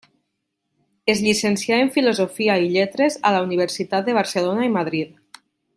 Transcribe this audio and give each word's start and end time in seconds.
Es 1.13 1.21
llicencià 1.25 1.77
en 1.83 1.91
Filosofia 1.97 2.57
i 2.65 2.73
Lletres 2.77 3.21
a 3.31 3.35
la 3.39 3.45
Universitat 3.49 4.09
de 4.09 4.21
Barcelona 4.21 4.69
i 4.71 4.77
Madrid. 4.81 5.43